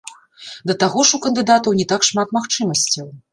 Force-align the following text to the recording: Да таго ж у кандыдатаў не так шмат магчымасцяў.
Да 0.71 0.75
таго 0.83 1.03
ж 1.09 1.19
у 1.19 1.19
кандыдатаў 1.25 1.77
не 1.81 1.87
так 1.93 2.09
шмат 2.09 2.35
магчымасцяў. 2.39 3.15